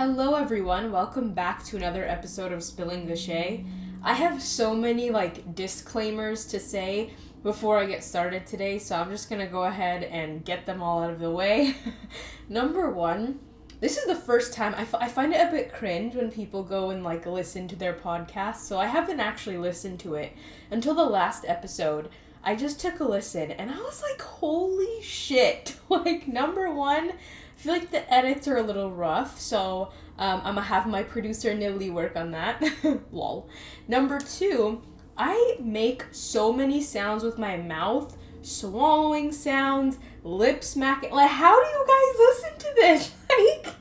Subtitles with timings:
[0.00, 0.92] Hello, everyone.
[0.92, 3.66] Welcome back to another episode of Spilling the Shay.
[4.02, 9.10] I have so many like disclaimers to say before I get started today, so I'm
[9.10, 11.74] just gonna go ahead and get them all out of the way.
[12.48, 13.40] Number one,
[13.80, 16.62] this is the first time I, f- I find it a bit cringe when people
[16.62, 20.32] go and like listen to their podcast, so I haven't actually listened to it
[20.70, 22.08] until the last episode.
[22.42, 25.76] I just took a listen and I was like, holy shit.
[25.90, 27.14] Like, number one,
[27.60, 31.52] feel like the edits are a little rough, so um, I'm gonna have my producer
[31.52, 32.62] Nilly work on that.
[33.12, 33.50] Lol.
[33.86, 34.80] Number two,
[35.14, 41.12] I make so many sounds with my mouth, swallowing sounds, lip smacking.
[41.12, 43.14] Like, how do you guys listen to this?
[43.30, 43.74] Like,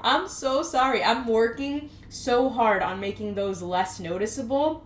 [0.00, 1.04] I'm so sorry.
[1.04, 4.84] I'm working so hard on making those less noticeable,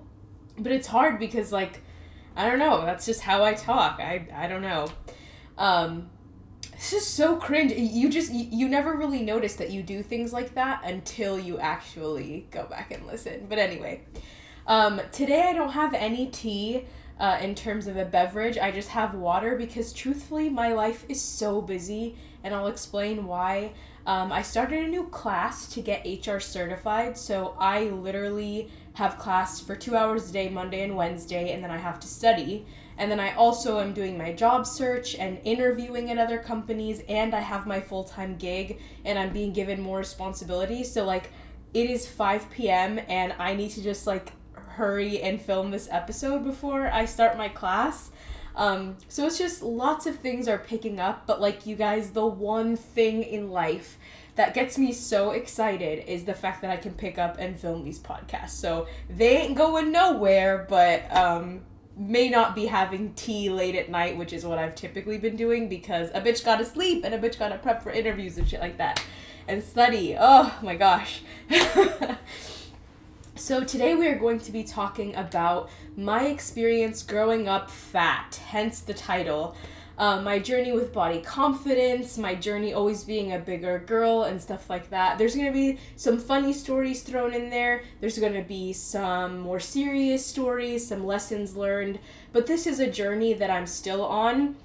[0.58, 1.80] but it's hard because, like,
[2.36, 2.84] I don't know.
[2.84, 4.00] That's just how I talk.
[4.00, 4.88] I I don't know.
[5.56, 6.10] Um,
[6.82, 7.70] it's just so cringe.
[7.70, 11.60] You just you, you never really notice that you do things like that until you
[11.60, 13.46] actually go back and listen.
[13.48, 14.00] But anyway,
[14.66, 16.86] um, today I don't have any tea.
[17.20, 21.20] Uh, in terms of a beverage, I just have water because truthfully, my life is
[21.20, 23.74] so busy, and I'll explain why.
[24.04, 29.60] Um, I started a new class to get HR certified, so I literally have class
[29.60, 32.66] for two hours a day, Monday and Wednesday, and then I have to study.
[32.98, 37.34] And then I also am doing my job search and interviewing at other companies, and
[37.34, 40.84] I have my full time gig, and I'm being given more responsibility.
[40.84, 41.30] So, like,
[41.74, 46.44] it is 5 p.m., and I need to just, like, hurry and film this episode
[46.44, 48.10] before I start my class.
[48.54, 52.26] Um, so it's just lots of things are picking up, but like you guys, the
[52.26, 53.98] one thing in life
[54.34, 57.84] that gets me so excited is the fact that I can pick up and film
[57.84, 58.50] these podcasts.
[58.50, 61.62] So they ain't going nowhere, but um,
[62.08, 65.68] may not be having tea late at night, which is what I've typically been doing
[65.68, 68.78] because a bitch gotta sleep and a bitch gotta prep for interviews and shit like
[68.78, 69.02] that
[69.48, 70.16] and study.
[70.18, 71.22] Oh my gosh.
[73.34, 78.80] So, today we are going to be talking about my experience growing up fat, hence
[78.80, 79.56] the title.
[79.98, 84.70] Um, my journey with body confidence, my journey always being a bigger girl, and stuff
[84.70, 85.18] like that.
[85.18, 87.82] There's to be some funny stories thrown in there.
[88.00, 91.98] There's to be some more serious stories, some lessons learned.
[92.32, 94.56] But this is a journey that I'm still on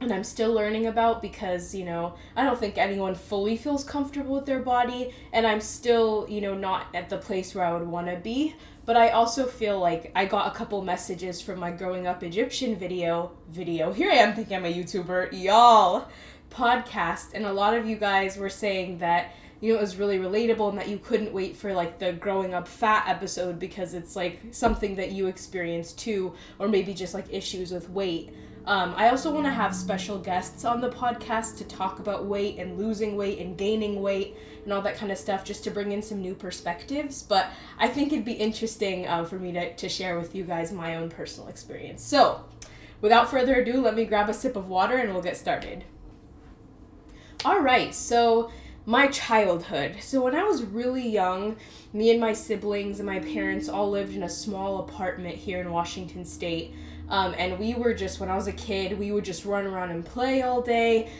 [0.00, 4.36] and I'm still learning about because, you know, I don't think anyone fully feels comfortable
[4.36, 7.86] with their body and I'm still, you know, not at the place where I would
[7.86, 8.54] want to be.
[8.90, 12.74] But I also feel like I got a couple messages from my growing up Egyptian
[12.74, 13.92] video video.
[13.92, 16.08] Here I am thinking I'm a YouTuber, y'all
[16.50, 20.18] podcast and a lot of you guys were saying that you know it was really
[20.18, 24.16] relatable and that you couldn't wait for like the growing up fat episode because it's
[24.16, 28.34] like something that you experienced too or maybe just like issues with weight
[28.66, 32.58] um, I also want to have special guests on the podcast to talk about weight
[32.58, 35.92] and losing weight and gaining weight and all that kind of stuff just to bring
[35.92, 37.22] in some new perspectives.
[37.22, 40.72] But I think it'd be interesting uh, for me to, to share with you guys
[40.72, 42.02] my own personal experience.
[42.02, 42.44] So,
[43.00, 45.84] without further ado, let me grab a sip of water and we'll get started.
[47.44, 48.50] All right, so
[48.84, 49.96] my childhood.
[50.02, 51.56] So, when I was really young,
[51.94, 55.72] me and my siblings and my parents all lived in a small apartment here in
[55.72, 56.74] Washington State.
[57.10, 59.90] Um, and we were just, when I was a kid, we would just run around
[59.90, 61.10] and play all day.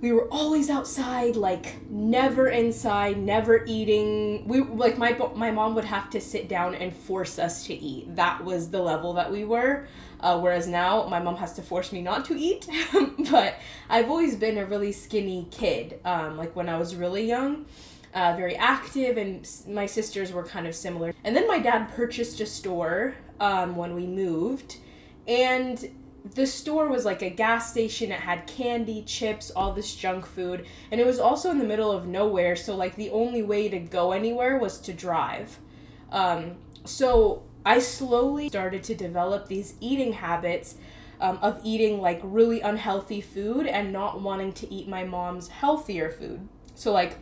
[0.00, 4.46] We were always outside, like never inside, never eating.
[4.46, 8.14] We like my my mom would have to sit down and force us to eat.
[8.14, 9.88] That was the level that we were.
[10.20, 12.68] Uh, whereas now my mom has to force me not to eat.
[13.30, 13.58] but
[13.88, 15.98] I've always been a really skinny kid.
[16.04, 17.64] Um, like when I was really young,
[18.12, 21.14] uh, very active, and my sisters were kind of similar.
[21.24, 24.76] And then my dad purchased a store um, when we moved
[25.26, 25.88] and
[26.34, 28.10] the store was like a gas station.
[28.10, 30.66] It had candy chips all this junk food.
[30.90, 32.56] And it was also in the middle of nowhere.
[32.56, 35.58] So like the only way to go anywhere was to drive.
[36.10, 40.76] Um, so i slowly started to develop these eating habits
[41.20, 46.10] um, of eating like really unhealthy food and not wanting to eat my mom's healthier
[46.10, 46.48] food.
[46.74, 47.18] So like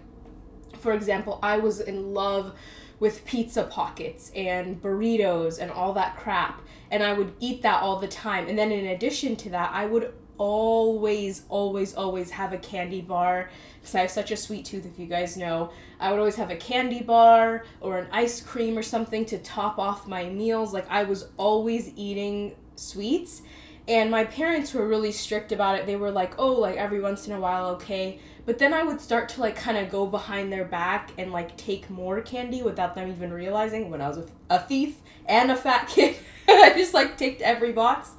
[0.78, 2.52] for example i was in love
[3.00, 6.62] with pizza pockets and burritos and all that crap.
[6.90, 8.48] And I would eat that all the time.
[8.48, 13.50] And then in addition to that, I would always, always, always have a candy bar
[13.80, 15.70] because I have such a sweet tooth, if you guys know.
[16.00, 19.78] I would always have a candy bar or an ice cream or something to top
[19.78, 20.72] off my meals.
[20.72, 23.42] Like, I was always eating sweets.
[23.86, 25.86] And my parents were really strict about it.
[25.86, 28.18] They were like, oh, like every once in a while, okay.
[28.46, 31.56] But then I would start to like kind of go behind their back and like
[31.56, 34.96] take more candy without them even realizing when I was a thief
[35.26, 36.16] and a fat kid.
[36.48, 38.12] I just like ticked every box.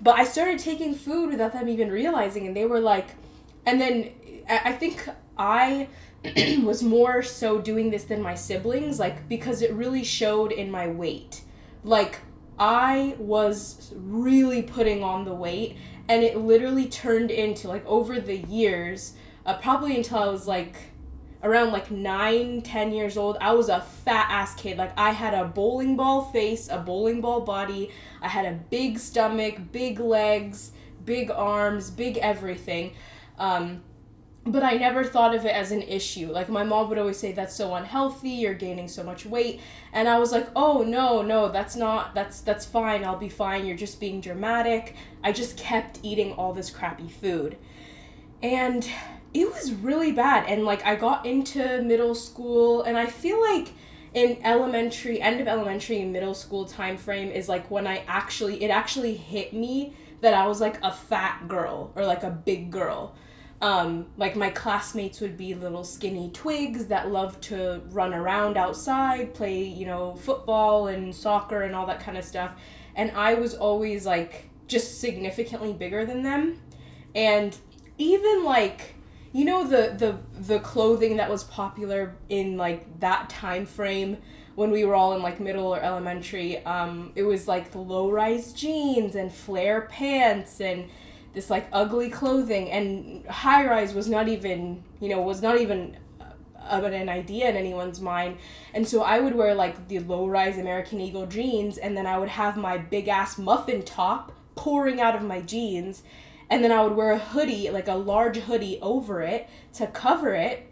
[0.00, 3.08] But I started taking food without them even realizing, and they were like,
[3.66, 4.12] and then
[4.48, 5.88] I think I
[6.62, 10.86] was more so doing this than my siblings, like because it really showed in my
[10.86, 11.42] weight.
[11.84, 12.20] Like
[12.58, 15.76] I was really putting on the weight
[16.08, 19.14] and it literally turned into like over the years,
[19.48, 20.76] uh, probably until I was like
[21.42, 24.76] around like nine, ten years old, I was a fat ass kid.
[24.76, 27.90] Like I had a bowling ball face, a bowling ball body.
[28.20, 30.72] I had a big stomach, big legs,
[31.06, 32.92] big arms, big everything.
[33.38, 33.82] Um,
[34.44, 36.30] but I never thought of it as an issue.
[36.30, 39.60] Like my mom would always say that's so unhealthy, you're gaining so much weight.
[39.94, 43.02] And I was like, "Oh, no, no, that's not that's that's fine.
[43.02, 43.64] I'll be fine.
[43.64, 47.56] You're just being dramatic." I just kept eating all this crappy food.
[48.42, 48.88] And
[49.34, 53.72] it was really bad and like I got into middle school and I feel like
[54.14, 58.70] in elementary end of elementary middle school time frame is like when I actually it
[58.70, 63.14] actually hit me that I was like a fat girl or like a big girl
[63.60, 69.34] um, like my classmates would be little skinny twigs that loved to run around outside,
[69.34, 72.52] play, you know, football and soccer and all that kind of stuff.
[72.94, 76.60] And I was always like just significantly bigger than them.
[77.16, 77.56] And
[77.96, 78.94] even like
[79.32, 84.18] you know the the the clothing that was popular in like that time frame
[84.54, 86.58] when we were all in like middle or elementary?
[86.64, 90.88] Um it was like low rise jeans and flare pants and
[91.34, 92.70] this like ugly clothing.
[92.70, 95.96] And high rise was not even you know was not even
[96.68, 98.38] of an idea in anyone's mind.
[98.74, 102.18] And so i would wear like the low rise american eagle jeans and then i
[102.18, 106.02] would have my big ass muffin top pouring out of my jeans
[106.50, 110.34] and then i would wear a hoodie like a large hoodie over it to cover
[110.34, 110.64] it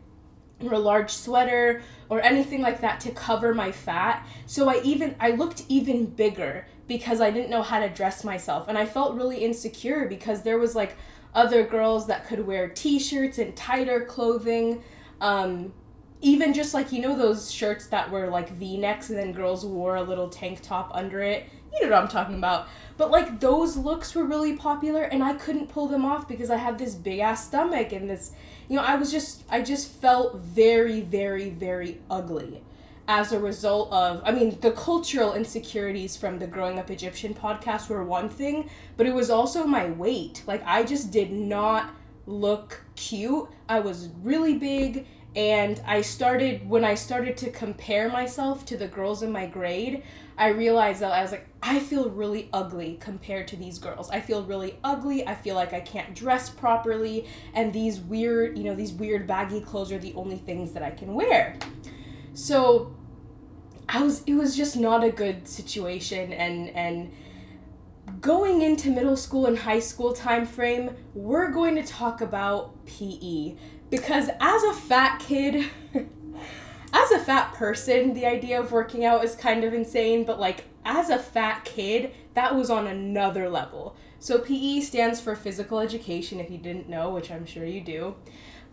[0.60, 5.14] or a large sweater or anything like that to cover my fat so i even
[5.20, 8.68] i looked even bigger because I didn't know how to dress myself.
[8.68, 10.96] And I felt really insecure because there was like
[11.34, 14.82] other girls that could wear t-shirts and tighter clothing.
[15.20, 15.72] Um,
[16.22, 19.96] even just like you know those shirts that were like v-necks and then girls wore
[19.96, 21.46] a little tank top under it.
[21.72, 22.68] You know what I'm talking about.
[22.96, 26.56] But like those looks were really popular and I couldn't pull them off because I
[26.56, 28.32] had this big ass stomach and this
[28.68, 32.62] you know, I was just I just felt very very very ugly
[33.08, 37.88] as a result of i mean the cultural insecurities from the growing up egyptian podcast
[37.88, 40.42] were one thing but it was also my weight.
[40.46, 41.94] Like i just did not
[42.26, 43.48] look cute.
[43.68, 45.06] I was really big
[45.36, 50.02] and i started when i started to compare myself to the girls in my grade
[50.38, 54.08] i realized that i was like i feel really ugly compared to these girls.
[54.10, 55.26] I feel really ugly.
[55.26, 57.26] I feel like i can't dress properly.
[57.54, 60.90] And these weird you know these weird baggy clothes are the only things that i
[60.90, 61.58] can wear.
[62.34, 62.94] So
[63.88, 66.32] I was it was just not a good situation.
[66.32, 67.12] And and
[68.20, 73.56] going into middle school and high school time frame, we're going to talk about PE
[73.90, 75.66] because as a fat kid
[76.96, 80.64] as a fat person, the idea of working out is kind of insane, but like
[80.84, 83.96] as a fat kid, that was on another level.
[84.18, 88.14] So PE stands for physical education if you didn't know, which I'm sure you do.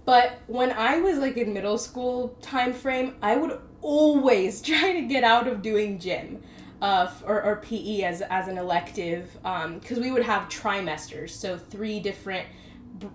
[0.05, 5.01] But when I was like in middle school time frame, I would always try to
[5.01, 6.41] get out of doing gym.
[6.81, 11.57] Uh, or, or PE as, as an elective because um, we would have trimesters, so
[11.57, 12.45] three different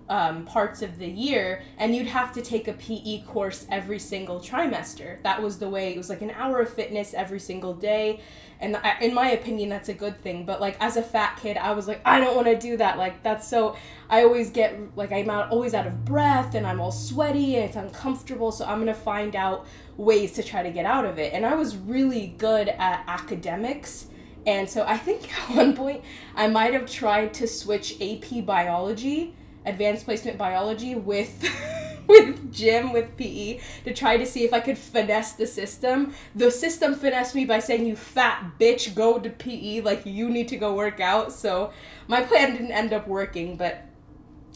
[0.09, 4.39] um, parts of the year, and you'd have to take a PE course every single
[4.39, 5.21] trimester.
[5.23, 8.21] That was the way it was like an hour of fitness every single day
[8.61, 11.71] and in my opinion that's a good thing but like as a fat kid i
[11.71, 13.75] was like i don't want to do that like that's so
[14.09, 17.65] i always get like i'm out, always out of breath and i'm all sweaty and
[17.65, 19.65] it's uncomfortable so i'm gonna find out
[19.97, 24.07] ways to try to get out of it and i was really good at academics
[24.45, 26.03] and so i think at one point
[26.35, 29.33] i might have tried to switch ap biology
[29.69, 31.43] advanced placement biology with
[32.07, 36.13] with gym with PE to try to see if I could finesse the system.
[36.35, 39.81] The system finessed me by saying, "You fat bitch, go to PE.
[39.81, 41.71] Like you need to go work out." So
[42.07, 43.85] my plan didn't end up working, but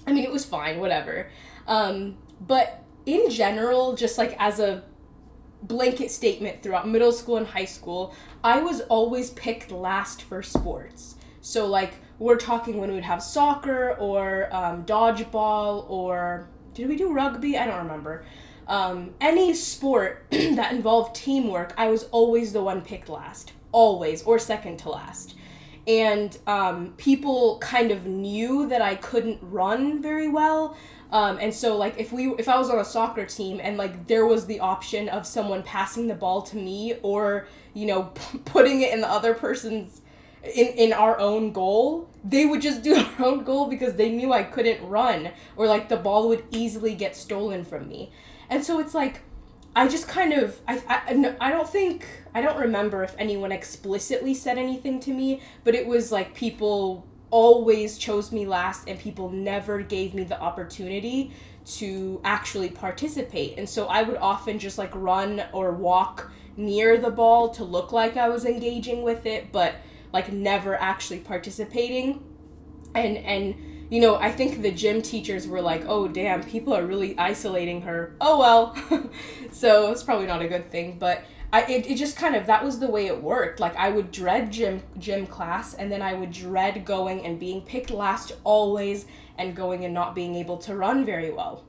[0.07, 1.29] I mean it was fine, whatever.
[1.67, 4.83] Um, but in general, just like as a
[5.61, 11.15] blanket statement throughout middle school and high school, I was always picked last for sports.
[11.41, 11.93] So like
[12.23, 17.57] we're talking when we'd have soccer or um, dodgeball or did we do rugby?
[17.57, 18.23] I don't remember.
[18.65, 24.39] Um, any sport that involved teamwork, I was always the one picked last, always, or
[24.39, 25.35] second to last.
[25.85, 30.77] And um, people kind of knew that I couldn't run very well.
[31.11, 34.07] Um, and so like if we if I was on a soccer team and like
[34.07, 38.37] there was the option of someone passing the ball to me or you know p-
[38.45, 40.01] putting it in the other person's
[40.43, 44.33] in in our own goal, they would just do our own goal because they knew
[44.33, 48.11] I couldn't run or like the ball would easily get stolen from me.
[48.49, 49.21] And so it's like,
[49.75, 54.33] I just kind of I, I I don't think I don't remember if anyone explicitly
[54.33, 59.31] said anything to me, but it was like people always chose me last and people
[59.31, 61.31] never gave me the opportunity
[61.65, 63.57] to actually participate.
[63.57, 67.91] And so I would often just like run or walk near the ball to look
[67.91, 69.75] like I was engaging with it, but
[70.13, 72.23] like never actually participating.
[72.95, 73.55] And and
[73.89, 77.81] you know, I think the gym teachers were like, "Oh damn, people are really isolating
[77.81, 79.09] her." Oh well.
[79.51, 82.65] so it's probably not a good thing, but I, it, it just kind of that
[82.65, 86.15] was the way it worked like i would dread gym gym class and then i
[86.15, 89.05] would dread going and being picked last always
[89.37, 91.63] and going and not being able to run very well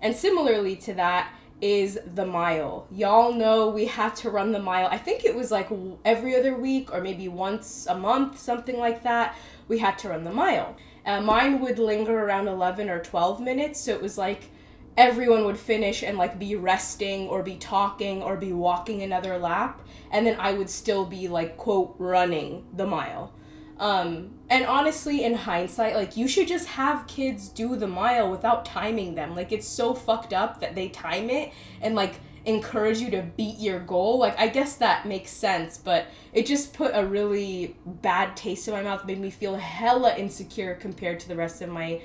[0.00, 2.86] and similarly to that is the mile.
[2.90, 4.88] Y'all know we had to run the mile.
[4.90, 5.68] I think it was like
[6.04, 9.36] every other week or maybe once a month something like that
[9.68, 10.76] we had to run the mile.
[11.04, 14.50] Uh, mine would linger around 11 or 12 minutes so it was like
[14.96, 19.82] everyone would finish and like be resting or be talking or be walking another lap
[20.10, 23.32] and then i would still be like quote running the mile
[23.78, 28.64] um, and honestly in hindsight like you should just have kids do the mile without
[28.64, 29.34] timing them.
[29.34, 31.52] Like it's so fucked up that they time it
[31.82, 34.18] and like encourage you to beat your goal.
[34.18, 38.74] Like i guess that makes sense but it just put a really bad taste in
[38.74, 42.00] my mouth made me feel hella insecure compared to the rest of my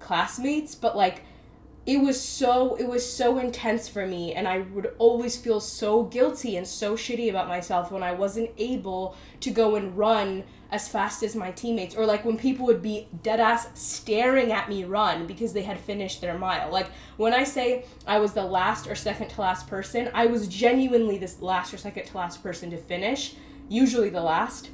[0.00, 0.74] classmates.
[0.74, 1.22] But like
[1.86, 6.04] it was so it was so intense for me and i would always feel so
[6.04, 10.42] guilty and so shitty about myself when i wasn't able to go and run
[10.74, 14.68] as fast as my teammates or like when people would be dead ass staring at
[14.68, 16.68] me run because they had finished their mile.
[16.72, 20.48] Like when i say i was the last or second to last person i was
[20.48, 23.36] genuinely this last or second to last person to finish
[23.68, 24.70] usually the last.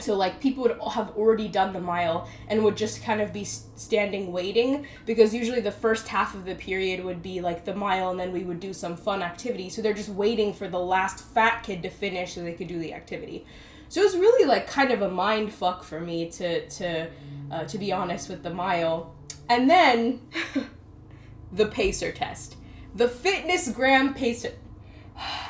[0.00, 3.42] So like people would have already done the mile and would just kind of be
[3.42, 8.10] standing waiting because usually the first half of the period would be like the mile
[8.10, 9.68] and then we would do some fun activity.
[9.68, 12.78] So they're just waiting for the last fat kid to finish so they could do
[12.78, 13.44] the activity
[13.88, 17.08] so it was really like kind of a mind fuck for me to to
[17.50, 19.14] uh, to be honest with the mile
[19.48, 20.20] and then
[21.52, 22.56] the pacer test
[22.94, 24.52] the fitness gram pacer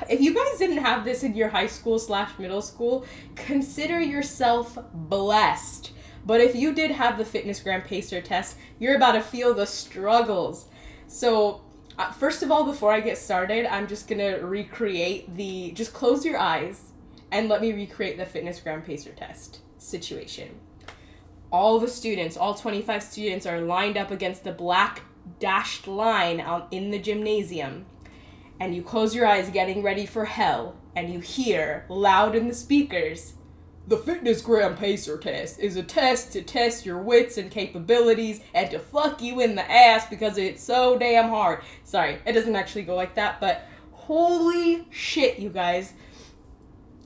[0.08, 3.04] if you guys didn't have this in your high school slash middle school,
[3.34, 5.92] consider yourself blessed.
[6.24, 9.66] But if you did have the Fitness Gram Pacer test, you're about to feel the
[9.66, 10.66] struggles.
[11.06, 11.62] So,
[11.98, 15.72] uh, first of all, before I get started, I'm just gonna recreate the.
[15.72, 16.87] Just close your eyes
[17.30, 20.60] and let me recreate the Fitness Gram Pacer test situation.
[21.50, 25.02] All the students, all 25 students, are lined up against the black
[25.40, 27.86] dashed line out in the gymnasium
[28.60, 32.54] and you close your eyes getting ready for hell, and you hear loud in the
[32.54, 33.34] speakers
[33.88, 38.70] the Fitness Gram Pacer test is a test to test your wits and capabilities and
[38.70, 41.62] to fuck you in the ass because it's so damn hard.
[41.84, 45.94] Sorry, it doesn't actually go like that, but holy shit, you guys.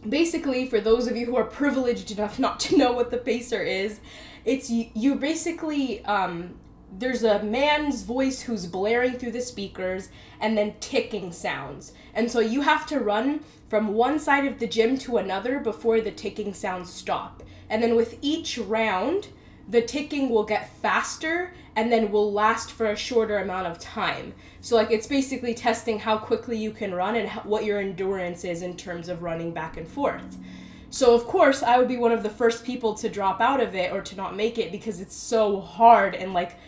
[0.08, 3.62] Basically, for those of you who are privileged enough not to know what the pacer
[3.62, 4.00] is,
[4.44, 6.54] it's you, you basically um,
[6.98, 11.92] there's a man's voice who's blaring through the speakers and then ticking sounds.
[12.14, 16.00] And so you have to run from one side of the gym to another before
[16.00, 17.42] the ticking sounds stop.
[17.70, 19.28] And then with each round,
[19.68, 24.34] the ticking will get faster and then will last for a shorter amount of time.
[24.60, 28.62] So like it's basically testing how quickly you can run and what your endurance is
[28.62, 30.36] in terms of running back and forth.
[30.90, 33.74] So of course, I would be one of the first people to drop out of
[33.74, 36.58] it or to not make it because it's so hard and like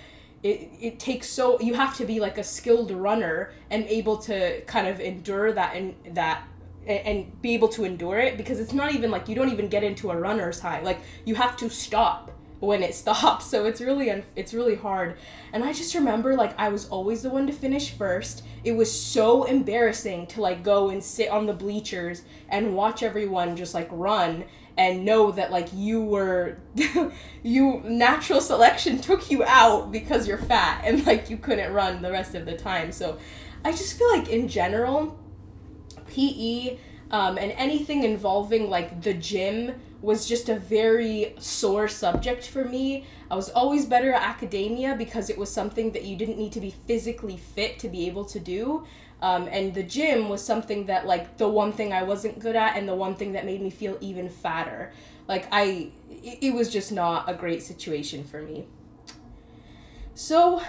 [0.43, 4.61] it, it takes so you have to be like a skilled runner and able to
[4.63, 6.47] kind of endure that and that
[6.87, 9.83] and be able to endure it because it's not even like you don't even get
[9.83, 14.11] into a runner's high like you have to stop when it stops so it's really
[14.11, 15.17] un- it's really hard.
[15.53, 18.45] And i just remember like i was always the one to finish first.
[18.65, 23.57] It was so embarrassing to like go and sit on the bleachers and watch everyone
[23.57, 24.45] just like run
[24.77, 26.59] and know that like you were
[27.43, 32.11] you natural selection took you out because you're fat and like you couldn't run the
[32.11, 32.91] rest of the time.
[32.93, 33.19] So
[33.65, 35.19] i just feel like in general
[36.07, 36.79] pe
[37.11, 43.07] um, and anything involving like the gym was just a very sore subject for me.
[43.31, 46.61] I was always better at academia because it was something that you didn't need to
[46.61, 48.85] be physically fit to be able to do.
[49.23, 52.77] Um, and the gym was something that like the one thing I wasn't good at
[52.77, 54.93] and the one thing that made me feel even fatter.
[55.27, 58.67] Like I it, was just not a great situation for me.
[60.15, 60.63] So,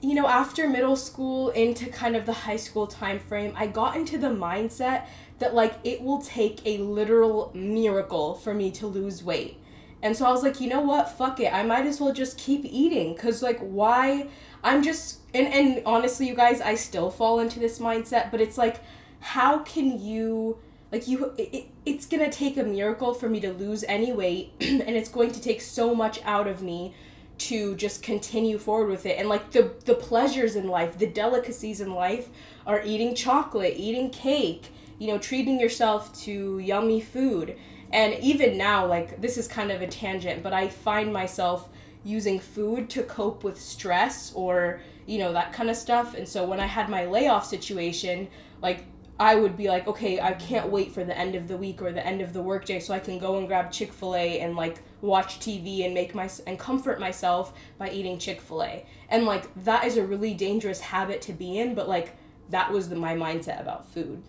[0.00, 3.96] you know, after middle school into kind of the high school time frame, I got
[3.96, 5.06] into the mindset
[5.40, 9.58] that like it will take a literal miracle for me to lose weight.
[10.02, 11.10] And so I was like, you know what?
[11.10, 11.52] Fuck it.
[11.52, 13.14] I might as well just keep eating.
[13.16, 14.28] Cause like, why?
[14.62, 18.56] I'm just, and, and honestly, you guys, I still fall into this mindset, but it's
[18.56, 18.80] like,
[19.20, 20.58] how can you,
[20.92, 24.82] like, you, it, it's gonna take a miracle for me to lose any weight, and
[24.82, 26.94] it's going to take so much out of me
[27.38, 29.18] to just continue forward with it.
[29.18, 32.28] And like, the, the pleasures in life, the delicacies in life
[32.66, 34.70] are eating chocolate, eating cake,
[35.00, 37.56] you know, treating yourself to yummy food
[37.92, 41.68] and even now, like, this is kind of a tangent, but I find myself
[42.04, 46.14] using food to cope with stress or, you know, that kind of stuff.
[46.14, 48.28] And so when I had my layoff situation,
[48.62, 48.84] like,
[49.18, 51.92] I would be like, okay, I can't wait for the end of the week or
[51.92, 54.56] the end of the workday so I can go and grab Chick fil A and
[54.56, 58.86] like watch TV and make my and comfort myself by eating Chick fil A.
[59.10, 62.16] And like that is a really dangerous habit to be in, but like
[62.48, 64.22] that was the, my mindset about food.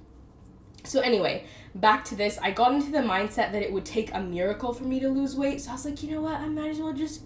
[0.83, 1.45] So anyway,
[1.75, 4.83] back to this, I got into the mindset that it would take a miracle for
[4.83, 5.61] me to lose weight.
[5.61, 6.39] So I was like, you know what?
[6.39, 7.23] I might as well just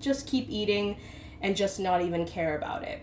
[0.00, 0.96] just keep eating
[1.40, 3.02] and just not even care about it.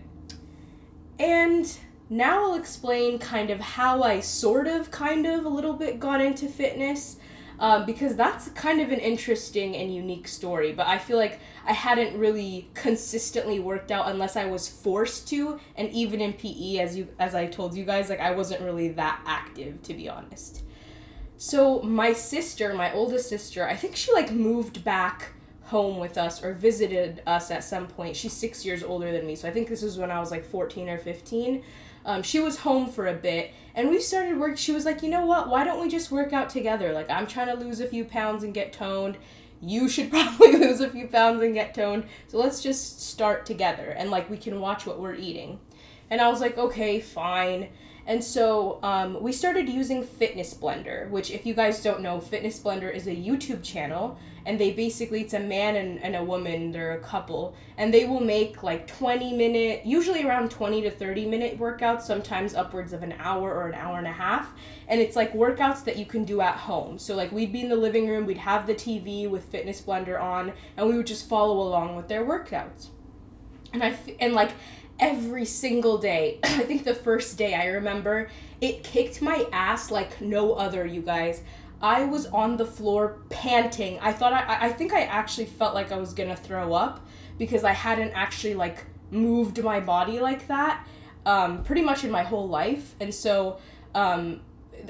[1.18, 1.70] And
[2.10, 6.20] now I'll explain kind of how I sort of kind of a little bit got
[6.20, 7.16] into fitness
[7.58, 10.72] um, because that's kind of an interesting and unique story.
[10.72, 15.60] But I feel like I hadn't really consistently worked out unless I was forced to,
[15.76, 18.88] and even in PE, as you as I told you guys, like I wasn't really
[18.88, 20.62] that active to be honest.
[21.36, 25.32] So my sister, my oldest sister, I think she like moved back
[25.64, 28.16] home with us or visited us at some point.
[28.16, 30.44] She's six years older than me, so I think this was when I was like
[30.44, 31.62] fourteen or fifteen.
[32.04, 35.08] Um, she was home for a bit and we started work she was like you
[35.08, 35.48] know what?
[35.48, 36.92] Why don't we just work out together?
[36.92, 39.16] Like i'm trying to lose a few pounds and get toned.
[39.60, 42.04] You should probably lose a few pounds and get toned.
[42.28, 45.58] So let's just start together and like we can watch what we're eating.
[46.10, 47.68] And i was like okay fine
[48.06, 52.60] and so um, we started using Fitness Blender, which, if you guys don't know, Fitness
[52.60, 54.18] Blender is a YouTube channel.
[54.46, 57.56] And they basically, it's a man and, and a woman, they're a couple.
[57.78, 62.54] And they will make like 20 minute, usually around 20 to 30 minute workouts, sometimes
[62.54, 64.52] upwards of an hour or an hour and a half.
[64.86, 66.98] And it's like workouts that you can do at home.
[66.98, 70.20] So, like, we'd be in the living room, we'd have the TV with Fitness Blender
[70.20, 72.88] on, and we would just follow along with their workouts.
[73.72, 74.50] And I, and like,
[74.98, 76.38] every single day.
[76.44, 78.30] I think the first day I remember
[78.60, 81.42] it kicked my ass like no other, you guys.
[81.82, 83.98] I was on the floor panting.
[84.00, 87.06] I thought I I think I actually felt like I was going to throw up
[87.38, 90.86] because I hadn't actually like moved my body like that
[91.26, 92.94] um, pretty much in my whole life.
[93.00, 93.58] And so
[93.94, 94.40] um,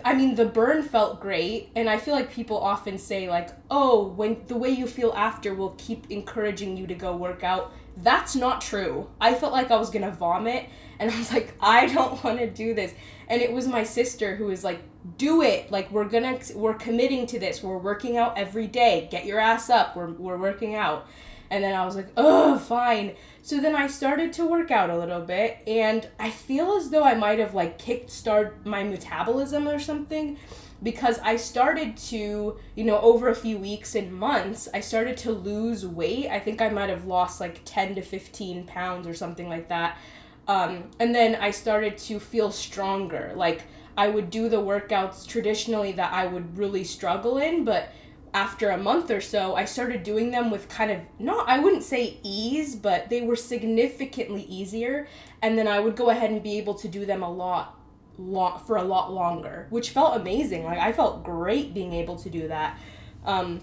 [0.04, 4.08] I mean, the burn felt great, and I feel like people often say like, "Oh,
[4.08, 8.34] when the way you feel after will keep encouraging you to go work out." That's
[8.34, 9.08] not true.
[9.20, 12.50] I felt like I was gonna vomit, and I was like, I don't want to
[12.50, 12.94] do this.
[13.28, 14.82] And it was my sister who was like,
[15.18, 15.70] do it.
[15.70, 17.62] Like, we're gonna, we're committing to this.
[17.62, 19.08] We're working out every day.
[19.10, 19.96] Get your ass up.
[19.96, 21.06] We're, we're working out.
[21.50, 23.14] And then I was like, oh, fine.
[23.42, 27.04] So then I started to work out a little bit, and I feel as though
[27.04, 28.26] I might have like kicked
[28.64, 30.38] my metabolism or something
[30.82, 35.32] because I started to, you know, over a few weeks and months, I started to
[35.32, 36.28] lose weight.
[36.28, 39.98] I think I might have lost like 10 to 15 pounds or something like that.
[40.46, 43.32] Um, and then I started to feel stronger.
[43.34, 43.62] Like
[43.96, 47.90] I would do the workouts traditionally that I would really struggle in, but
[48.34, 51.84] after a month or so, I started doing them with kind of not, I wouldn't
[51.84, 55.06] say ease, but they were significantly easier.
[55.40, 57.78] And then I would go ahead and be able to do them a lot
[58.18, 60.64] long for a lot longer, which felt amazing.
[60.64, 62.78] Like I felt great being able to do that.
[63.24, 63.60] Um,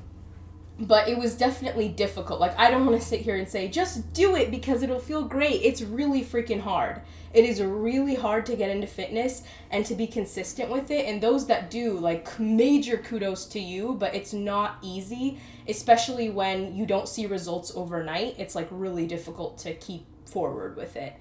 [0.79, 2.39] but it was definitely difficult.
[2.39, 5.23] Like I don't want to sit here and say just do it because it'll feel
[5.23, 5.61] great.
[5.61, 7.01] It's really freaking hard.
[7.33, 11.05] It is really hard to get into fitness and to be consistent with it.
[11.05, 16.75] And those that do, like major kudos to you, but it's not easy, especially when
[16.75, 18.35] you don't see results overnight.
[18.37, 21.13] It's like really difficult to keep forward with it.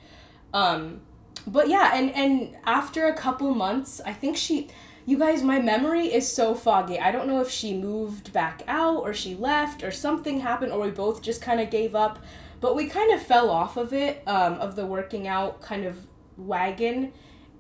[0.53, 1.03] Um
[1.47, 4.69] but yeah, and and after a couple months, I think she
[5.07, 6.99] you guys, my memory is so foggy.
[6.99, 10.81] I don't know if she moved back out or she left or something happened or
[10.81, 12.19] we both just kind of gave up.
[12.61, 16.07] But we kind of fell off of it, um, of the working out kind of
[16.37, 17.13] wagon.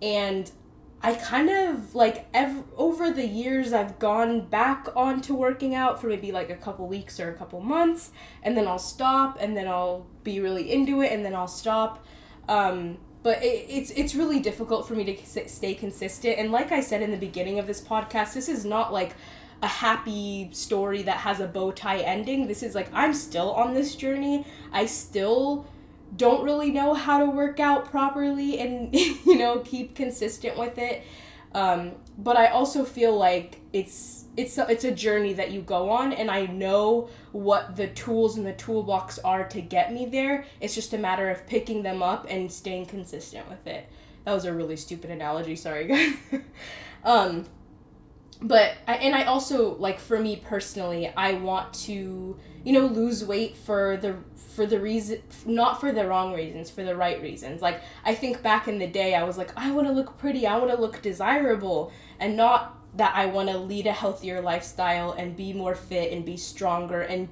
[0.03, 0.51] And
[1.03, 6.09] I kind of like ev- over the years I've gone back onto working out for
[6.09, 8.11] maybe like a couple weeks or a couple months
[8.43, 12.05] and then I'll stop and then I'll be really into it and then I'll stop.
[12.49, 16.39] Um, but it, it's it's really difficult for me to stay consistent.
[16.39, 19.15] And like i said in the beginning of this podcast this is not like
[19.63, 22.47] a happy story that has a bow tie ending.
[22.49, 24.47] This is like i'm still on this journey.
[24.73, 25.67] I still
[26.17, 31.03] don't really know how to work out properly and you know keep consistent with it
[31.55, 35.91] um, but i also feel like it's it's a, it's a journey that you go
[35.91, 40.45] on and I know what the tools in the toolbox are to get me there.
[40.61, 43.89] It's just a matter of picking them up and staying consistent with it.
[44.25, 45.87] That was a really stupid analogy, sorry
[46.33, 46.43] guys.
[47.05, 47.47] um
[48.43, 53.57] but and I also like for me personally, I want to you know lose weight
[53.57, 54.17] for the
[54.55, 57.63] for the reason not for the wrong reasons for the right reasons.
[57.63, 60.47] Like i think back in the day i was like i want to look pretty
[60.47, 65.13] i want to look desirable and not that i want to lead a healthier lifestyle
[65.13, 67.29] and be more fit and be stronger and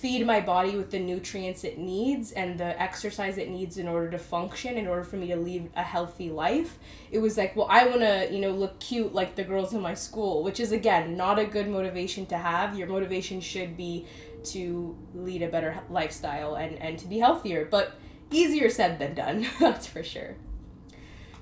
[0.00, 4.10] feed my body with the nutrients it needs and the exercise it needs in order
[4.10, 6.78] to function in order for me to lead a healthy life
[7.10, 9.80] it was like well i want to you know look cute like the girls in
[9.80, 14.06] my school which is again not a good motivation to have your motivation should be
[14.44, 17.64] to lead a better lifestyle and, and to be healthier.
[17.64, 17.94] But
[18.30, 20.36] easier said than done, that's for sure.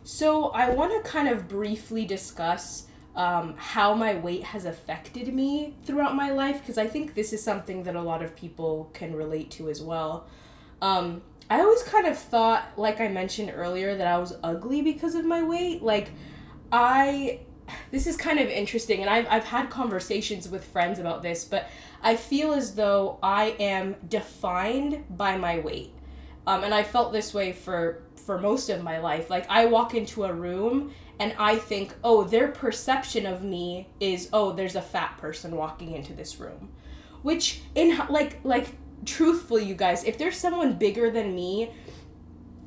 [0.05, 5.75] So, I want to kind of briefly discuss um, how my weight has affected me
[5.85, 9.14] throughout my life because I think this is something that a lot of people can
[9.14, 10.27] relate to as well.
[10.81, 15.14] Um, I always kind of thought, like I mentioned earlier, that I was ugly because
[15.14, 15.83] of my weight.
[15.83, 16.11] Like,
[16.73, 17.40] I.
[17.90, 21.68] This is kind of interesting, and I've, I've had conversations with friends about this, but
[22.03, 25.92] I feel as though I am defined by my weight.
[26.47, 29.31] Um, and I felt this way for for most of my life.
[29.31, 34.28] Like I walk into a room and I think, oh, their perception of me is,
[34.33, 36.70] oh, there's a fat person walking into this room,
[37.22, 38.68] which in like like
[39.04, 41.72] truthfully, you guys, if there's someone bigger than me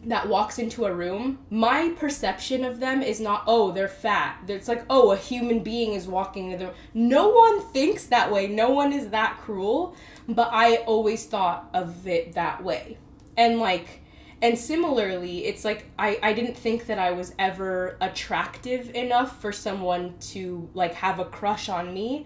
[0.05, 4.39] that walks into a room, my perception of them is not, oh, they're fat.
[4.47, 6.73] It's like, oh, a human being is walking into the.
[6.93, 8.47] No one thinks that way.
[8.47, 9.95] No one is that cruel.
[10.27, 12.97] But I always thought of it that way.
[13.37, 14.00] And like,
[14.41, 19.51] and similarly, it's like I, I didn't think that I was ever attractive enough for
[19.51, 22.25] someone to like have a crush on me.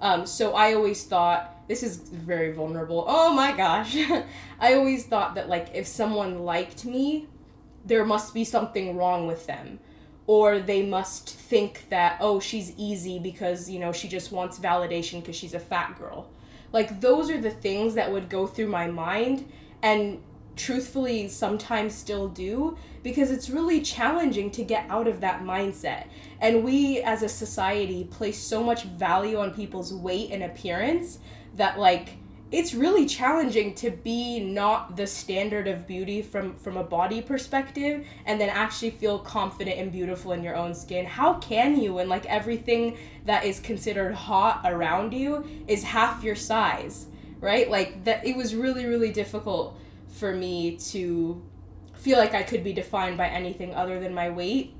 [0.00, 3.04] Um, so I always thought, this is very vulnerable.
[3.08, 3.96] Oh my gosh.
[4.60, 7.26] I always thought that like if someone liked me,
[7.84, 9.80] there must be something wrong with them.
[10.28, 15.20] Or they must think that, oh, she's easy because, you know, she just wants validation
[15.20, 16.28] because she's a fat girl.
[16.72, 19.48] Like, those are the things that would go through my mind.
[19.84, 20.20] And
[20.56, 26.06] truthfully sometimes still do because it's really challenging to get out of that mindset.
[26.40, 31.18] And we as a society place so much value on people's weight and appearance
[31.54, 32.16] that like
[32.52, 38.06] it's really challenging to be not the standard of beauty from from a body perspective
[38.24, 42.08] and then actually feel confident and beautiful in your own skin how can you when
[42.08, 47.06] like everything that is considered hot around you is half your size
[47.40, 49.76] right like that it was really really difficult
[50.16, 51.42] for me to
[51.94, 54.74] feel like I could be defined by anything other than my weight.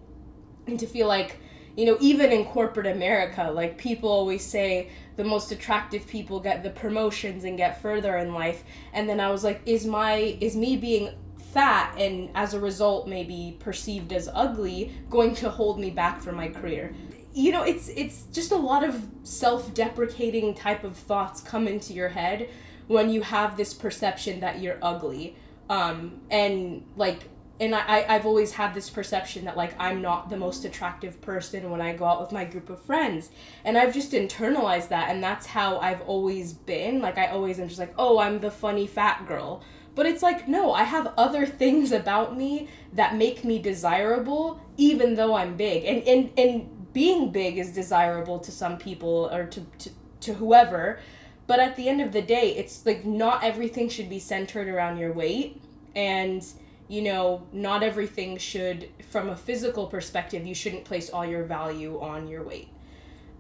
[0.67, 1.39] And to feel like
[1.77, 6.63] you know even in corporate America like people always say the most attractive people get
[6.63, 8.65] the promotions and get further in life.
[8.93, 11.11] And then I was like is my is me being
[11.53, 16.37] fat and as a result maybe perceived as ugly going to hold me back from
[16.37, 16.95] my career?
[17.33, 22.09] You know it's it's just a lot of self-deprecating type of thoughts come into your
[22.09, 22.49] head
[22.87, 25.37] when you have this perception that you're ugly
[25.69, 30.37] um, and like and I, I've always had this perception that like I'm not the
[30.37, 33.31] most attractive person when I go out with my group of friends.
[33.65, 37.01] And I've just internalized that and that's how I've always been.
[37.01, 39.63] Like I always am just like, oh, I'm the funny fat girl.
[39.95, 45.15] But it's like, no, I have other things about me that make me desirable even
[45.15, 45.85] though I'm big.
[45.85, 50.99] And and, and being big is desirable to some people or to, to, to whoever.
[51.47, 54.99] But at the end of the day, it's like not everything should be centered around
[54.99, 55.63] your weight.
[55.95, 56.45] And,
[56.89, 62.01] you know, not everything should, from a physical perspective, you shouldn't place all your value
[62.01, 62.69] on your weight.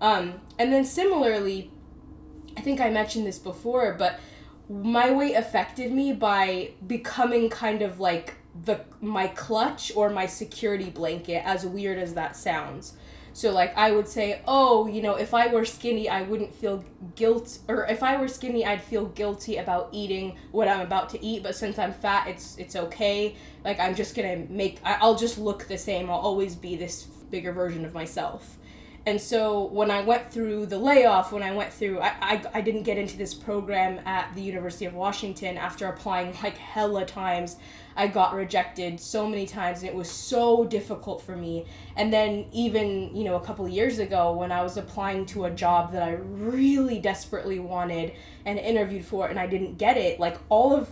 [0.00, 1.70] Um, and then similarly,
[2.56, 4.18] I think I mentioned this before, but
[4.68, 10.90] my weight affected me by becoming kind of like the my clutch or my security
[10.90, 12.94] blanket as weird as that sounds
[13.36, 16.82] so like I would say, "Oh, you know, if I were skinny, I wouldn't feel
[17.16, 21.22] guilt or if I were skinny, I'd feel guilty about eating what I'm about to
[21.22, 23.36] eat, but since I'm fat, it's it's okay.
[23.62, 26.08] Like I'm just going to make I'll just look the same.
[26.08, 28.56] I'll always be this bigger version of myself."
[29.06, 32.60] And so when I went through the layoff, when I went through, I, I, I
[32.60, 37.56] didn't get into this program at the University of Washington after applying like hella times.
[37.94, 41.66] I got rejected so many times and it was so difficult for me.
[41.94, 45.50] And then even, you know, a couple years ago when I was applying to a
[45.52, 48.12] job that I really desperately wanted
[48.44, 50.90] and interviewed for and I didn't get it, like all of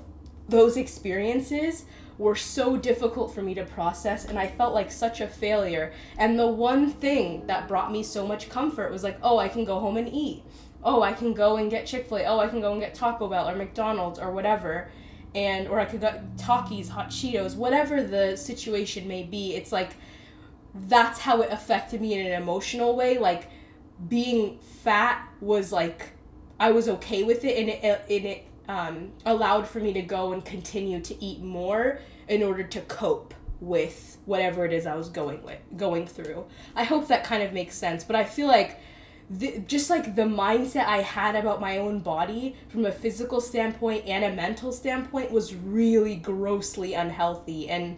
[0.49, 1.85] those experiences
[2.17, 5.93] were so difficult for me to process and I felt like such a failure.
[6.17, 9.65] And the one thing that brought me so much comfort was like, oh, I can
[9.65, 10.45] go home and eat.
[10.83, 12.25] Oh, I can go and get Chick fil A.
[12.25, 14.91] Oh, I can go and get Taco Bell or McDonald's or whatever.
[15.35, 19.55] And, or I could get Takis, hot Cheetos, whatever the situation may be.
[19.55, 19.97] It's like,
[20.75, 23.19] that's how it affected me in an emotional way.
[23.19, 23.51] Like,
[24.09, 26.11] being fat was like,
[26.61, 30.33] I was okay with it and it, and it um, allowed for me to go
[30.33, 35.09] and continue to eat more in order to cope with whatever it is I was
[35.09, 36.45] going with going through.
[36.75, 38.81] I hope that kind of makes sense, but I feel like
[39.31, 44.07] the, just like the mindset I had about my own body from a physical standpoint
[44.07, 47.97] and a mental standpoint was really grossly unhealthy and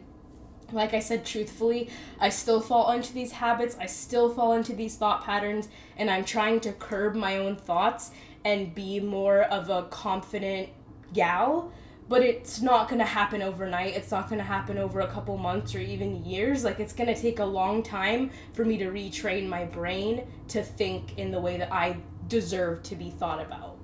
[0.72, 4.96] like I said truthfully, I still fall into these habits, I still fall into these
[4.96, 8.10] thought patterns, and I'm trying to curb my own thoughts
[8.46, 10.70] and be more of a confident
[11.12, 11.72] gal
[12.08, 13.94] but it's not going to happen overnight.
[13.94, 16.62] It's not going to happen over a couple months or even years.
[16.62, 20.62] Like it's going to take a long time for me to retrain my brain to
[20.62, 21.96] think in the way that i
[22.28, 23.76] deserve to be thought about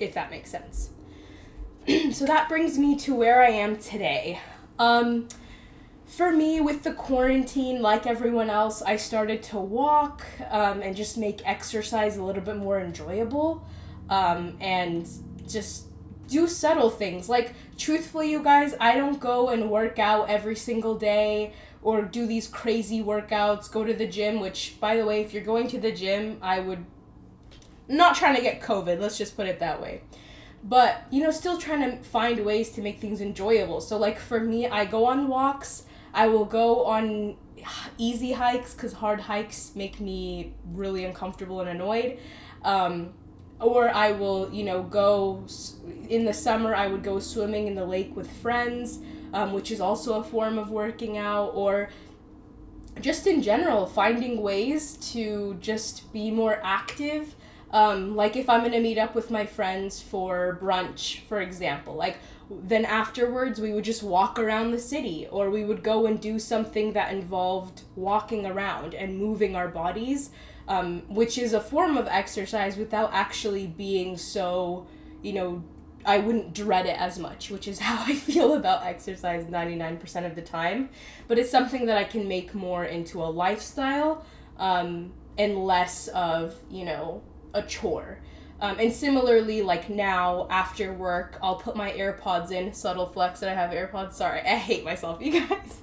[0.00, 0.90] if that makes sense.
[2.12, 4.40] So that brings me to where i am today.
[4.78, 5.28] Um,
[6.06, 11.16] for me with the quarantine like everyone else i started to walk um, and just
[11.16, 13.66] make exercise a little bit more enjoyable
[14.08, 15.08] um, and
[15.48, 15.86] just
[16.28, 17.28] do subtle things.
[17.28, 22.26] Like, truthfully, you guys, I don't go and work out every single day or do
[22.26, 25.78] these crazy workouts, go to the gym, which, by the way, if you're going to
[25.78, 26.84] the gym, I would
[27.88, 30.00] not trying to get COVID, let's just put it that way.
[30.62, 33.82] But, you know, still trying to find ways to make things enjoyable.
[33.82, 37.36] So, like, for me, I go on walks, I will go on
[37.98, 42.18] easy hikes because hard hikes make me really uncomfortable and annoyed.
[42.62, 43.12] Um,
[43.60, 45.44] or I will, you know, go
[46.08, 46.74] in the summer.
[46.74, 48.98] I would go swimming in the lake with friends,
[49.32, 51.88] um, which is also a form of working out, or
[53.00, 57.34] just in general, finding ways to just be more active.
[57.70, 62.18] Um, like if I'm gonna meet up with my friends for brunch, for example, like
[62.50, 66.38] then afterwards we would just walk around the city or we would go and do
[66.38, 70.30] something that involved walking around and moving our bodies
[70.68, 74.86] um, which is a form of exercise without actually being so,
[75.22, 75.64] you know,
[76.06, 80.34] I wouldn't dread it as much, which is how I feel about exercise 99% of
[80.34, 80.90] the time.
[81.28, 84.24] But it's something that I can make more into a lifestyle
[84.58, 87.22] um, and less of, you know,
[87.52, 88.18] a chore.
[88.64, 92.72] Um, and similarly, like now after work, I'll put my AirPods in.
[92.72, 94.14] Subtle flex that I have AirPods.
[94.14, 95.82] Sorry, I hate myself, you guys.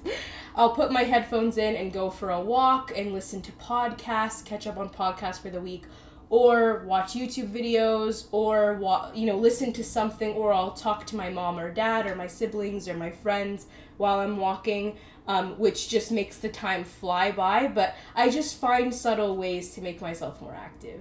[0.56, 4.66] I'll put my headphones in and go for a walk and listen to podcasts, catch
[4.66, 5.84] up on podcasts for the week,
[6.28, 11.16] or watch YouTube videos, or wa- you know listen to something, or I'll talk to
[11.16, 13.66] my mom or dad or my siblings or my friends
[13.96, 14.96] while I'm walking.
[15.28, 19.80] Um, which just makes the time fly by, but I just find subtle ways to
[19.80, 21.00] make myself more active.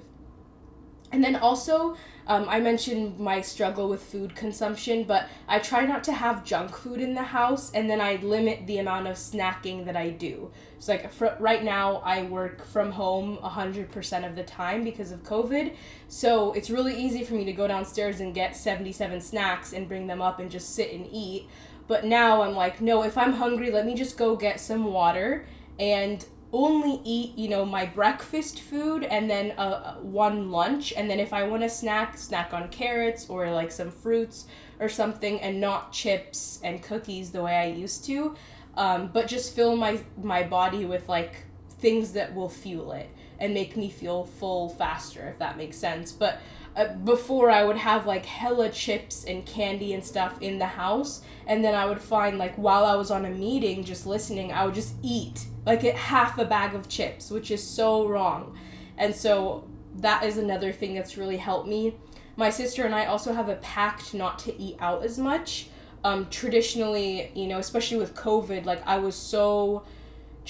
[1.11, 1.97] And then also,
[2.27, 6.75] um, I mentioned my struggle with food consumption, but I try not to have junk
[6.75, 10.51] food in the house, and then I limit the amount of snacking that I do.
[10.79, 15.23] So, like, for, right now, I work from home 100% of the time because of
[15.23, 15.75] COVID.
[16.07, 20.07] So, it's really easy for me to go downstairs and get 77 snacks and bring
[20.07, 21.49] them up and just sit and eat.
[21.87, 25.45] But now I'm like, no, if I'm hungry, let me just go get some water
[25.77, 30.93] and only eat you know my breakfast food and then uh, one lunch.
[30.95, 34.45] And then if i want to snack snack on carrots or like some fruits
[34.79, 38.35] or something and not chips and cookies the way i used to
[38.75, 41.45] um, but just fill my my body with like
[41.79, 43.09] things that will fuel it
[43.39, 46.11] and make me feel full faster if that makes sense.
[46.11, 46.39] But
[46.75, 51.21] uh, before I would have like hella chips and candy and stuff in the house,
[51.47, 54.65] and then I would find like while I was on a meeting just listening, I
[54.65, 58.57] would just eat like half a bag of chips, which is so wrong.
[58.97, 61.95] And so that is another thing that's really helped me.
[62.37, 65.67] My sister and I also have a pact not to eat out as much.
[66.03, 69.83] Um, traditionally, you know, especially with COVID, like I was so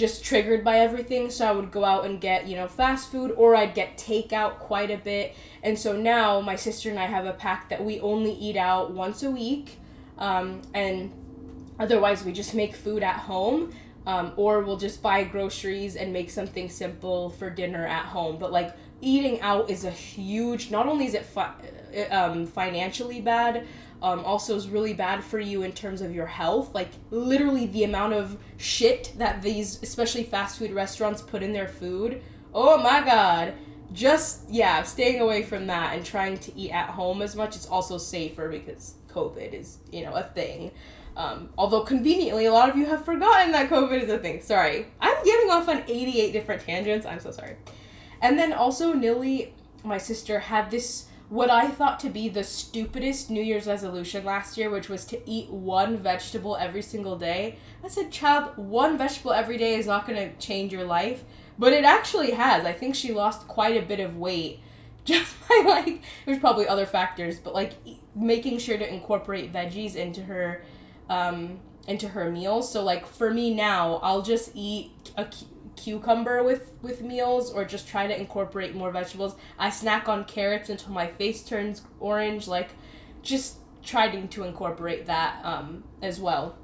[0.01, 1.29] just triggered by everything.
[1.29, 4.57] So I would go out and get, you know, fast food or I'd get takeout
[4.59, 5.35] quite a bit.
[5.63, 8.91] And so now my sister and I have a pact that we only eat out
[8.91, 9.77] once a week.
[10.17, 11.13] Um, and
[11.79, 13.71] otherwise, we just make food at home.
[14.07, 18.39] Um, or we'll just buy groceries and make something simple for dinner at home.
[18.39, 21.53] But like eating out is a huge, not only is it fi-
[22.09, 23.67] um, financially bad,
[24.01, 26.73] um, also is really bad for you in terms of your health.
[26.73, 31.67] Like literally the amount of shit that these, especially fast food restaurants, put in their
[31.67, 32.21] food.
[32.53, 33.53] Oh my god.
[33.93, 37.55] Just yeah, staying away from that and trying to eat at home as much.
[37.55, 40.71] It's also safer because COVID is you know a thing.
[41.17, 44.41] Um, although conveniently, a lot of you have forgotten that COVID is a thing.
[44.41, 44.87] Sorry.
[45.01, 47.05] I'm getting off on 88 different tangents.
[47.05, 47.57] I'm so sorry.
[48.21, 53.29] And then also, Nilly, my sister, had this what I thought to be the stupidest
[53.29, 57.57] New Year's resolution last year, which was to eat one vegetable every single day.
[57.81, 61.23] I said, child, one vegetable every day is not going to change your life.
[61.57, 62.65] But it actually has.
[62.65, 64.59] I think she lost quite a bit of weight
[65.05, 67.75] just by like, there's probably other factors, but like
[68.13, 70.65] making sure to incorporate veggies into her
[71.09, 72.69] um, into her meals.
[72.69, 75.25] So like for me now, I'll just eat a
[75.75, 79.35] cucumber with with meals or just try to incorporate more vegetables.
[79.57, 82.47] I snack on carrots until my face turns orange.
[82.47, 82.71] Like
[83.21, 86.57] just trying to incorporate that um, as well.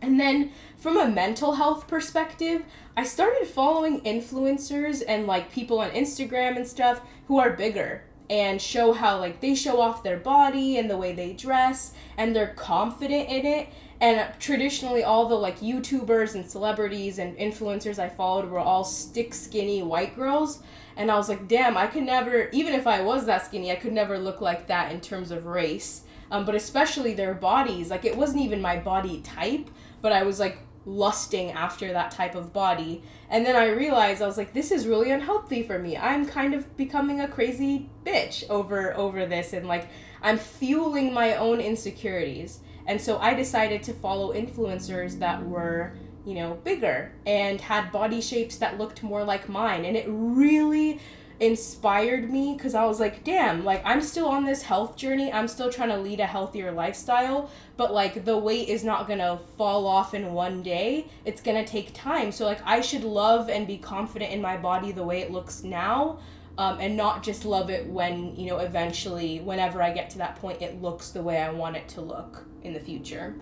[0.00, 2.62] And then from a mental health perspective,
[2.96, 8.60] I started following influencers and like people on Instagram and stuff who are bigger and
[8.60, 12.54] show how like they show off their body and the way they dress and they're
[12.54, 13.68] confident in it
[14.00, 19.34] and traditionally all the like youtubers and celebrities and influencers i followed were all stick
[19.34, 20.62] skinny white girls
[20.96, 23.76] and i was like damn i could never even if i was that skinny i
[23.76, 28.04] could never look like that in terms of race um, but especially their bodies like
[28.04, 29.68] it wasn't even my body type
[30.00, 30.58] but i was like
[30.88, 33.02] lusting after that type of body.
[33.28, 35.96] And then I realized I was like, this is really unhealthy for me.
[35.96, 39.88] I'm kind of becoming a crazy bitch over over this and like
[40.22, 42.60] I'm fueling my own insecurities.
[42.88, 45.92] And so I decided to follow influencers that were,
[46.24, 49.84] you know, bigger and had body shapes that looked more like mine.
[49.84, 50.98] And it really
[51.38, 55.32] inspired me because I was like, damn, like I'm still on this health journey.
[55.32, 59.38] I'm still trying to lead a healthier lifestyle, but like the weight is not gonna
[59.56, 61.06] fall off in one day.
[61.24, 62.32] It's gonna take time.
[62.32, 65.62] So, like, I should love and be confident in my body the way it looks
[65.62, 66.18] now.
[66.58, 70.34] Um, and not just love it when, you know, eventually, whenever I get to that
[70.36, 73.36] point, it looks the way I want it to look in the future.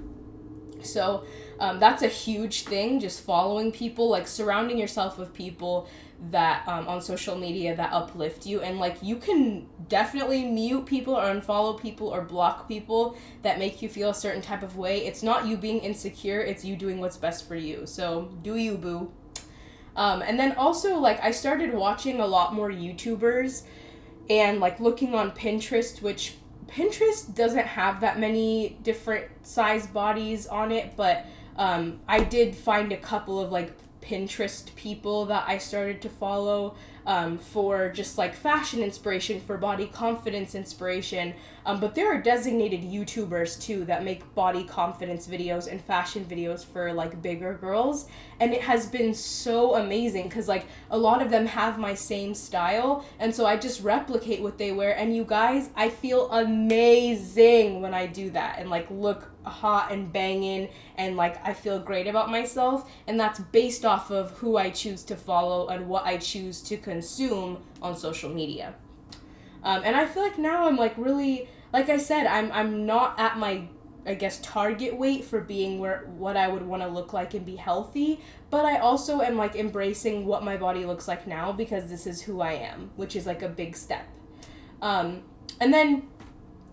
[0.82, 1.24] So
[1.58, 5.88] um, that's a huge thing, just following people, like surrounding yourself with people
[6.30, 8.60] that um, on social media that uplift you.
[8.60, 13.82] And like you can definitely mute people or unfollow people or block people that make
[13.82, 15.06] you feel a certain type of way.
[15.06, 17.86] It's not you being insecure it's you doing what's best for you.
[17.86, 19.12] So do you boo
[19.96, 23.62] um, and then also like i started watching a lot more youtubers
[24.30, 26.34] and like looking on pinterest which
[26.68, 32.92] pinterest doesn't have that many different size bodies on it but um, i did find
[32.92, 33.72] a couple of like
[34.06, 39.86] Pinterest people that I started to follow um, for just like fashion inspiration, for body
[39.86, 41.34] confidence inspiration.
[41.64, 46.64] Um, but there are designated YouTubers too that make body confidence videos and fashion videos
[46.64, 48.06] for like bigger girls.
[48.40, 52.34] And it has been so amazing because like a lot of them have my same
[52.34, 53.04] style.
[53.18, 54.96] And so I just replicate what they wear.
[54.96, 60.12] And you guys, I feel amazing when I do that and like look hot and
[60.12, 64.70] banging and like I feel great about myself and that's based off of who I
[64.70, 66.95] choose to follow and what I choose to consume
[67.82, 68.74] on social media.
[69.62, 73.18] Um, and I feel like now I'm like really like I said I'm I'm not
[73.18, 73.68] at my
[74.06, 77.44] I guess target weight for being where what I would want to look like and
[77.44, 81.90] be healthy, but I also am like embracing what my body looks like now because
[81.90, 84.06] this is who I am, which is like a big step.
[84.80, 85.22] Um,
[85.60, 86.04] and then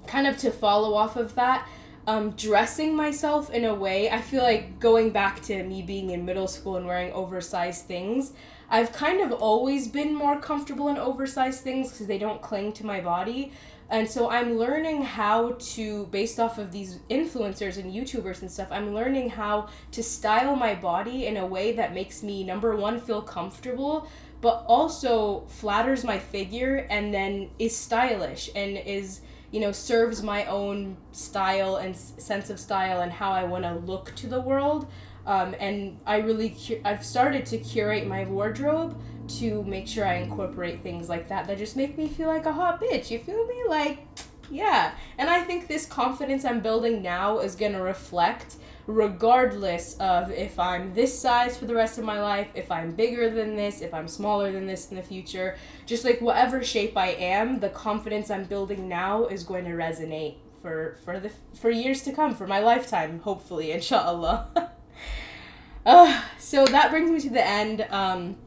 [0.06, 1.68] kind of to follow off of that,
[2.06, 6.26] um, dressing myself in a way, I feel like going back to me being in
[6.26, 8.34] middle school and wearing oversized things,
[8.74, 12.86] I've kind of always been more comfortable in oversized things because they don't cling to
[12.88, 13.52] my body.
[13.92, 18.70] And so I'm learning how to, based off of these influencers and YouTubers and stuff,
[18.72, 23.00] I'm learning how to style my body in a way that makes me, number one,
[23.00, 24.08] feel comfortable,
[24.42, 30.46] but also flatters my figure and then is stylish and is you know, serves my
[30.46, 34.88] own style and sense of style and how I want to look to the world.
[35.26, 39.00] Um, and I really, cu- I've started to curate my wardrobe
[39.40, 42.52] to make sure I incorporate things like that that just make me feel like a
[42.52, 43.10] hot bitch.
[43.10, 43.64] You feel me?
[43.68, 44.06] Like,
[44.50, 44.94] yeah.
[45.18, 50.94] And I think this confidence I'm building now is to reflect regardless of if I'm
[50.94, 54.08] this size for the rest of my life, if I'm bigger than this, if I'm
[54.08, 55.56] smaller than this in the future.
[55.86, 60.36] Just like whatever shape I am, the confidence I'm building now is going to resonate
[60.62, 64.72] for for the for years to come, for my lifetime, hopefully, inshallah.
[65.86, 67.86] Uh, so that brings me to the end.
[67.90, 68.38] Um,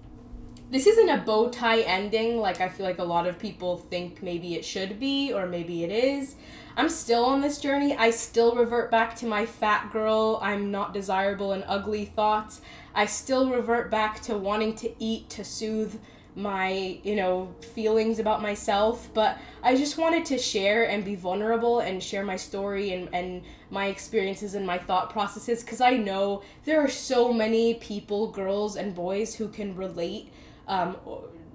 [0.71, 4.23] this isn't a bow tie ending like I feel like a lot of people think
[4.23, 6.35] maybe it should be or maybe it is.
[6.77, 7.97] I'm still on this journey.
[7.97, 12.61] I still revert back to my fat girl, I'm not desirable and ugly thoughts.
[12.95, 16.01] I still revert back to wanting to eat to soothe
[16.37, 21.81] my you know feelings about myself but i just wanted to share and be vulnerable
[21.81, 26.43] and share my story and, and my experiences and my thought processes because i know
[26.67, 30.31] there are so many people girls and boys who can relate
[30.69, 30.97] um,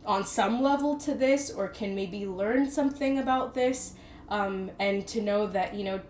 [0.03, 3.93] on some level to this or can maybe learn something about this
[4.29, 6.01] um, and to know that you know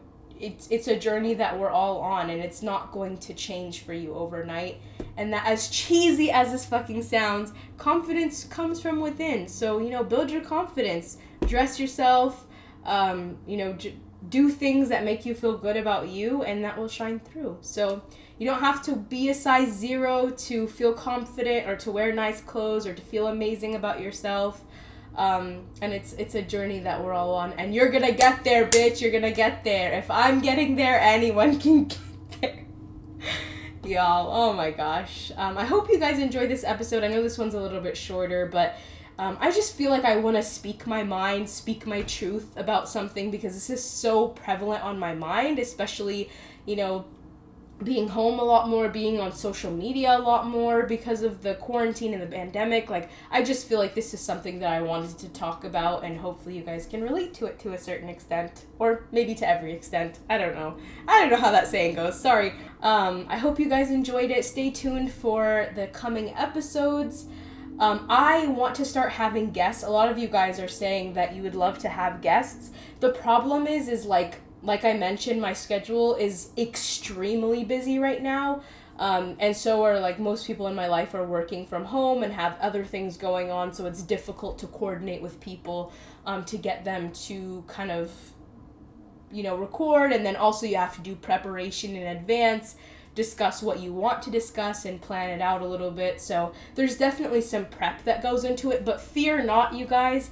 [0.42, 3.94] it's it's a journey that we're all on and it's not going to change for
[3.94, 4.82] you overnight.
[5.18, 9.48] And that as cheesy as this fucking sounds confidence comes from within.
[9.48, 11.18] So you know build your confidence.
[11.48, 12.48] Dress yourself.
[12.86, 13.98] Um, you know j-
[14.30, 17.58] do things that make you feel good about you and that will shine through.
[17.62, 18.04] So
[18.38, 22.42] you don't have to be a size zero to feel confident or to wear nice
[22.42, 24.64] clothes or to feel amazing about yourself
[25.16, 27.54] um, and it's it's a journey that we're all on.
[27.54, 29.02] And you're gonna get there bitch.
[29.02, 29.94] You're gonna get there.
[29.94, 32.00] If i'm getting there anyone can get
[32.42, 32.66] there.
[33.84, 35.32] Y'all oh my gosh.
[35.36, 37.04] Um, i hope you guys enjoyed this episode.
[37.04, 38.78] I know this one's a little bit shorter but
[39.18, 42.90] um, i just feel like i want to speak my mind speak my truth about
[42.90, 46.30] something because this is so prevalent on my mind especially
[46.66, 47.06] you know
[47.84, 51.56] being home a lot more, being on social media a lot more because of the
[51.56, 52.90] quarantine and the pandemic.
[52.90, 56.18] Like, I just feel like this is something that I wanted to talk about, and
[56.18, 59.74] hopefully, you guys can relate to it to a certain extent, or maybe to every
[59.74, 60.20] extent.
[60.30, 60.78] I don't know.
[61.08, 62.20] I don't know how that saying goes.
[62.20, 62.54] Sorry.
[62.82, 64.46] Um, I hope you guys enjoyed it.
[64.46, 67.26] Stay tuned for the coming episodes.
[67.80, 69.84] Um, I want to start having guests.
[69.84, 72.70] A lot of you guys are saying that you would love to have guests.
[73.00, 78.62] The problem is, is like like I mentioned, my schedule is extremely busy right now.
[79.00, 82.32] Um, and so are like most people in my life are working from home and
[82.34, 85.92] have other things going on, so it's difficult to coordinate with people
[86.26, 88.12] um, to get them to kind of,
[89.32, 90.12] you know, record.
[90.12, 92.76] And then also you have to do preparation in advance,
[93.16, 96.22] discuss what you want to discuss, and plan it out a little bit.
[96.22, 100.30] So there's definitely some prep that goes into it, but fear not, you guys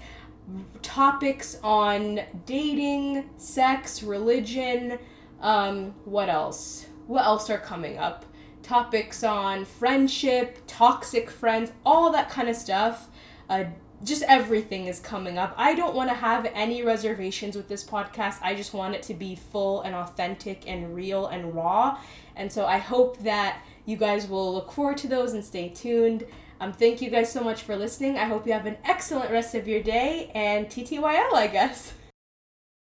[0.82, 5.00] topics on dating, sex, religion,
[5.41, 6.86] um, what else?
[7.08, 8.26] What else are coming up?
[8.64, 13.08] Topics on friendship, toxic friends, all that kind of stuff.
[13.50, 13.66] Uh,
[14.04, 15.54] just everything is coming up.
[15.58, 18.38] I don't want to have any reservations with this podcast.
[18.41, 22.00] I just want it to be full and authentic and real and raw.
[22.36, 26.26] And so I hope that you guys will look forward to those and stay tuned.
[26.62, 28.18] Um, thank you guys so much for listening.
[28.18, 31.93] I hope you have an excellent rest of your day and TTYL, I guess.